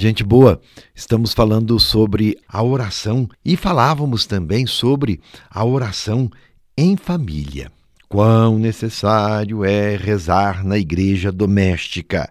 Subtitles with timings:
[0.00, 0.60] Gente boa,
[0.94, 6.30] estamos falando sobre a oração e falávamos também sobre a oração
[6.76, 7.68] em família.
[8.08, 12.30] Quão necessário é rezar na igreja doméstica,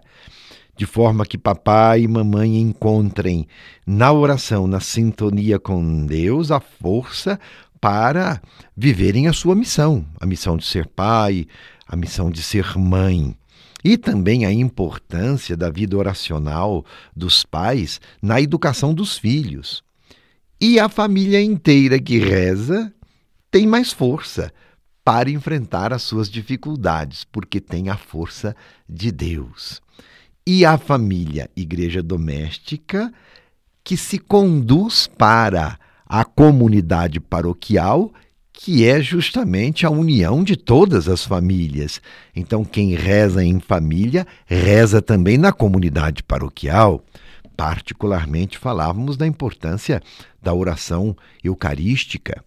[0.78, 3.46] de forma que papai e mamãe encontrem
[3.86, 7.38] na oração, na sintonia com Deus, a força
[7.78, 8.40] para
[8.74, 11.46] viverem a sua missão, a missão de ser pai,
[11.86, 13.36] a missão de ser mãe.
[13.84, 19.82] E também a importância da vida oracional dos pais na educação dos filhos.
[20.60, 22.92] E a família inteira que reza
[23.50, 24.52] tem mais força
[25.04, 28.54] para enfrentar as suas dificuldades, porque tem a força
[28.88, 29.80] de Deus.
[30.46, 33.12] E a família, igreja doméstica,
[33.84, 38.12] que se conduz para a comunidade paroquial
[38.60, 42.02] que é justamente a união de todas as famílias.
[42.34, 47.04] Então, quem reza em família, reza também na comunidade paroquial.
[47.56, 50.02] Particularmente, falávamos da importância
[50.42, 52.44] da oração eucarística.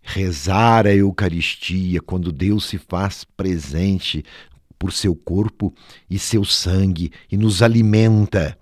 [0.00, 4.24] Rezar a Eucaristia, quando Deus se faz presente
[4.78, 5.74] por seu corpo
[6.08, 8.56] e seu sangue e nos alimenta.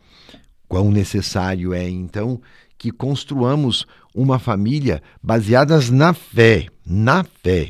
[0.66, 2.40] Quão necessário é, então,
[2.78, 7.68] que construamos uma família baseadas na fé, na fé,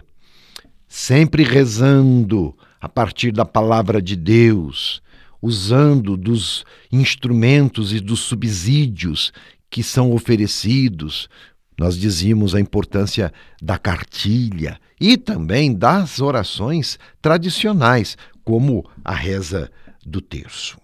[0.87, 5.03] sempre rezando a partir da palavra de Deus,
[5.43, 9.33] usando dos instrumentos e dos subsídios
[9.69, 11.29] que são oferecidos.
[11.77, 19.71] Nós dizíamos a importância da cartilha e também das orações tradicionais, como a reza
[20.07, 20.79] do terço.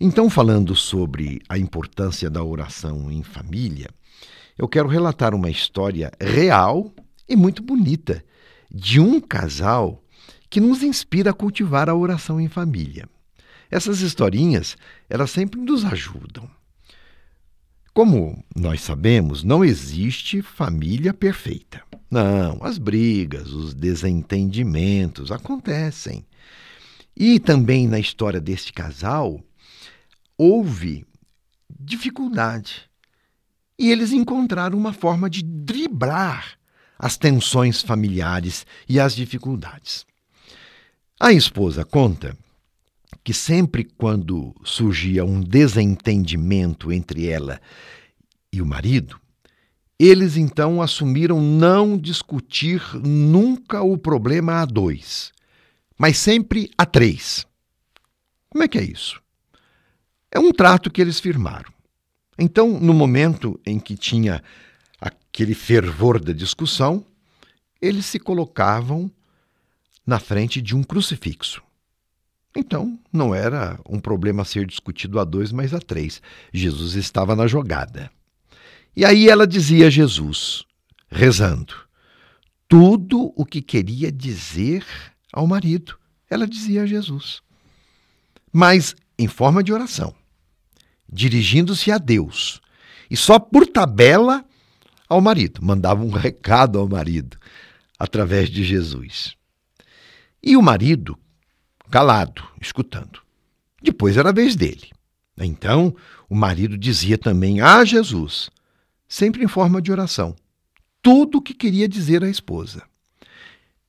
[0.00, 3.88] Então, falando sobre a importância da oração em família,
[4.56, 6.93] eu quero relatar uma história real
[7.28, 8.24] e muito bonita
[8.70, 10.02] de um casal
[10.50, 13.08] que nos inspira a cultivar a oração em família.
[13.70, 14.76] Essas historinhas,
[15.08, 16.48] elas sempre nos ajudam.
[17.92, 21.82] Como nós sabemos, não existe família perfeita.
[22.10, 26.24] Não, as brigas, os desentendimentos acontecem.
[27.16, 29.40] E também na história deste casal,
[30.36, 31.06] houve
[31.78, 32.88] dificuldade.
[33.78, 36.58] E eles encontraram uma forma de driblar
[36.98, 40.06] as tensões familiares e as dificuldades.
[41.18, 42.36] A esposa conta
[43.22, 47.60] que sempre quando surgia um desentendimento entre ela
[48.52, 49.18] e o marido,
[49.98, 55.32] eles então assumiram não discutir nunca o problema a dois,
[55.96, 57.46] mas sempre a três.
[58.50, 59.20] Como é que é isso?
[60.30, 61.72] É um trato que eles firmaram.
[62.38, 64.42] Então, no momento em que tinha
[65.06, 67.04] aquele fervor da discussão,
[67.80, 69.10] eles se colocavam
[70.06, 71.62] na frente de um crucifixo.
[72.56, 76.22] Então, não era um problema ser discutido a dois, mas a três.
[76.52, 78.10] Jesus estava na jogada.
[78.96, 80.64] E aí ela dizia a Jesus,
[81.10, 81.74] rezando,
[82.68, 84.86] tudo o que queria dizer
[85.32, 85.98] ao marido.
[86.30, 87.42] Ela dizia a Jesus.
[88.52, 90.14] Mas em forma de oração
[91.14, 92.60] dirigindo-se a Deus.
[93.10, 94.44] E só por tabela
[95.08, 97.36] ao marido, mandava um recado ao marido
[97.98, 99.36] através de Jesus.
[100.42, 101.18] E o marido,
[101.90, 103.20] calado, escutando.
[103.82, 104.90] Depois era a vez dele.
[105.38, 105.94] Então,
[106.28, 108.50] o marido dizia também a Jesus,
[109.08, 110.34] sempre em forma de oração,
[111.02, 112.82] tudo o que queria dizer à esposa.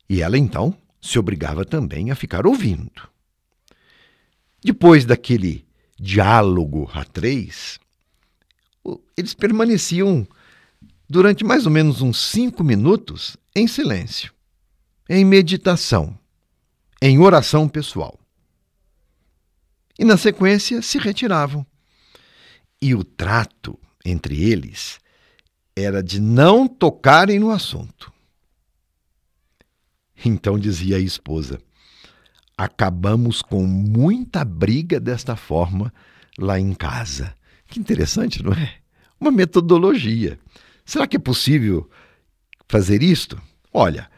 [0.10, 3.10] E ela então se obrigava também a ficar ouvindo.
[4.64, 5.66] Depois daquele
[6.00, 7.80] diálogo a três,
[9.16, 10.28] eles permaneciam
[11.10, 14.34] durante mais ou menos uns cinco minutos em silêncio,
[15.10, 16.18] em meditação,
[17.02, 18.20] em oração pessoal.
[19.98, 21.66] E na sequência se retiravam.
[22.82, 25.00] E o trato entre eles
[25.76, 28.12] era de não tocarem no assunto.
[30.24, 31.60] Então dizia a esposa:
[32.58, 35.94] acabamos com muita briga desta forma
[36.38, 37.36] lá em casa.
[37.68, 38.76] Que interessante, não é?
[39.20, 40.40] Uma metodologia.
[40.86, 41.90] Será que é possível
[42.70, 43.42] fazer isto?
[43.74, 44.10] Olha,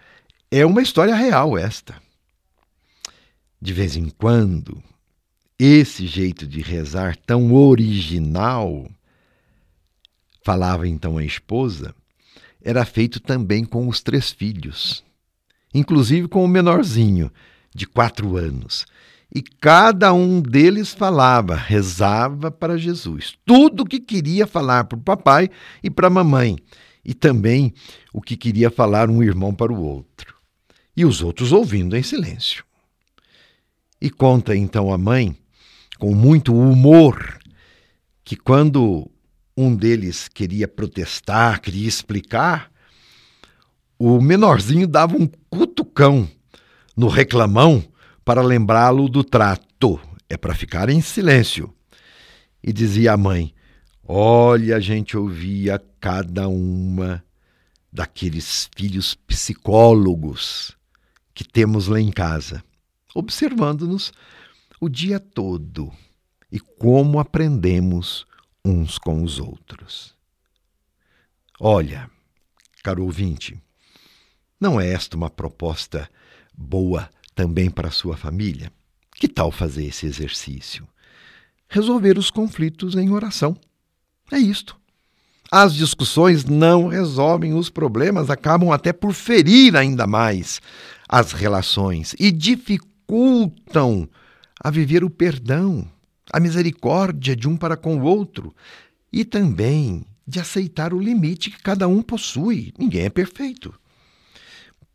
[0.52, 2.00] é uma história real esta.
[3.60, 4.84] De vez em quando,
[5.58, 8.88] esse jeito de rezar tão original,
[10.44, 11.96] falava então a esposa,
[12.62, 15.04] era feito também com os três filhos,
[15.74, 17.32] inclusive com o menorzinho,
[17.74, 18.86] de quatro anos.
[19.34, 23.38] E cada um deles falava, rezava para Jesus.
[23.46, 25.50] Tudo o que queria falar para o papai
[25.84, 26.58] e para a mamãe.
[27.04, 27.74] E também
[28.14, 30.36] o que queria falar um irmão para o outro.
[30.96, 32.64] E os outros ouvindo em silêncio.
[34.02, 35.36] E conta então a mãe,
[35.98, 37.40] com muito humor,
[38.24, 39.10] que quando
[39.56, 42.72] um deles queria protestar, queria explicar,
[43.98, 46.30] o menorzinho dava um cutucão
[46.96, 47.84] no reclamão
[48.28, 49.98] para lembrá-lo do trato.
[50.28, 51.74] É para ficar em silêncio.
[52.62, 53.54] E dizia a mãe:
[54.04, 57.24] Olha, a gente ouvia cada uma
[57.90, 60.76] daqueles filhos psicólogos
[61.34, 62.62] que temos lá em casa,
[63.16, 64.12] observando-nos
[64.82, 65.90] o dia todo
[66.52, 68.28] e como aprendemos
[68.66, 70.14] uns com os outros.
[71.58, 72.10] Olha,
[72.84, 73.58] caro ouvinte,
[74.60, 76.10] não é esta uma proposta
[76.54, 78.72] boa também para a sua família?
[79.14, 80.88] Que tal fazer esse exercício?
[81.70, 83.56] Resolver os conflitos em oração.
[84.32, 84.76] É isto.
[85.52, 90.60] As discussões não resolvem os problemas, acabam até por ferir ainda mais
[91.08, 94.10] as relações e dificultam
[94.60, 95.88] a viver o perdão,
[96.34, 98.54] a misericórdia de um para com o outro
[99.14, 102.74] e também de aceitar o limite que cada um possui.
[102.78, 103.74] Ninguém é perfeito.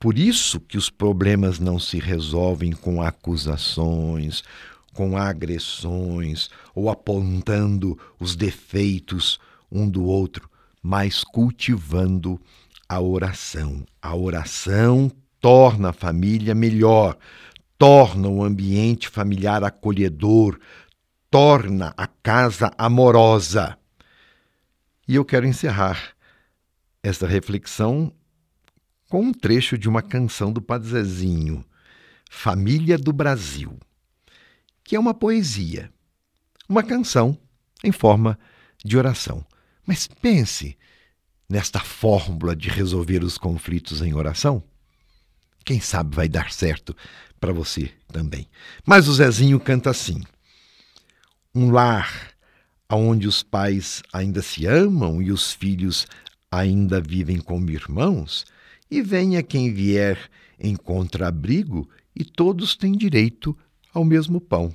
[0.03, 4.43] Por isso que os problemas não se resolvem com acusações,
[4.93, 9.39] com agressões ou apontando os defeitos
[9.71, 10.51] um do outro,
[10.83, 12.37] mas cultivando
[12.89, 13.87] a oração.
[14.03, 15.09] A oração
[15.41, 17.17] torna a família melhor,
[17.79, 20.59] torna o ambiente familiar acolhedor,
[21.31, 23.79] torna a casa amorosa.
[25.07, 26.11] E eu quero encerrar
[27.05, 28.13] esta reflexão
[29.13, 31.63] com um trecho de uma canção do Padre Zezinho,
[32.31, 33.79] Família do Brasil,
[34.83, 35.93] que é uma poesia,
[36.67, 37.37] uma canção
[37.85, 38.39] em forma
[38.83, 39.45] de oração.
[39.87, 40.79] Mas pense
[41.47, 44.65] nesta fórmula de resolver os conflitos em oração.
[45.63, 46.97] Quem sabe vai dar certo
[47.39, 48.49] para você também.
[48.87, 50.23] Mas o Zezinho canta assim:
[51.55, 52.33] Um lar
[52.91, 56.07] onde os pais ainda se amam e os filhos
[56.51, 58.47] ainda vivem como irmãos,
[58.93, 60.19] e venha quem vier
[60.61, 63.57] encontra abrigo e todos têm direito
[63.91, 64.71] ao mesmo pão.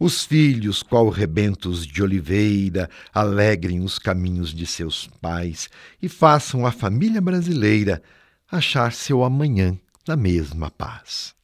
[0.00, 5.68] Os filhos, qual rebentos de oliveira, alegrem os caminhos de seus pais
[6.00, 8.02] e façam a família brasileira
[8.50, 9.78] achar seu amanhã
[10.08, 11.34] na mesma paz.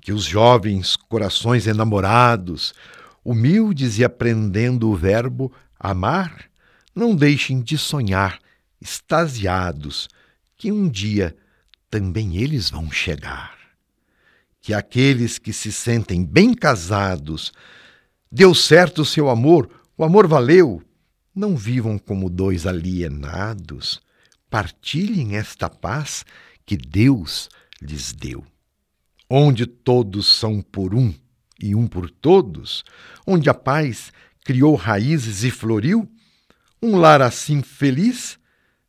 [0.00, 2.72] Que os jovens corações enamorados,
[3.22, 6.46] humildes e aprendendo o verbo amar,
[6.94, 8.38] não deixem de sonhar,
[8.80, 10.08] extasiados,
[10.62, 11.36] que um dia
[11.90, 13.58] também eles vão chegar
[14.60, 17.52] que aqueles que se sentem bem casados,
[18.30, 19.68] deu certo o seu amor,
[19.98, 20.80] o amor valeu,
[21.34, 24.00] não vivam como dois alienados,
[24.48, 26.24] partilhem esta paz
[26.64, 27.50] que Deus
[27.80, 28.46] lhes deu.
[29.28, 31.12] Onde todos são por um
[31.60, 32.84] e um por todos,
[33.26, 34.12] onde a paz
[34.44, 36.08] criou raízes e floriu,
[36.80, 38.38] um lar assim feliz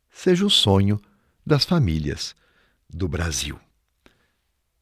[0.08, 1.00] seja o sonho
[1.44, 2.34] das famílias
[2.88, 3.58] do Brasil.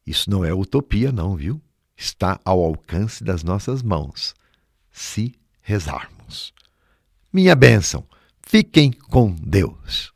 [0.07, 1.61] Isso não é utopia, não, viu?
[1.97, 4.35] Está ao alcance das nossas mãos,
[4.91, 6.53] se rezarmos.
[7.33, 8.07] Minha bênção.
[8.43, 10.13] Fiquem com Deus.